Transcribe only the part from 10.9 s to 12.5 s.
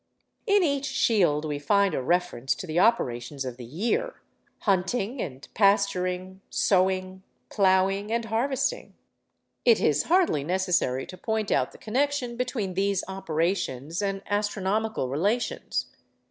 to point out the connection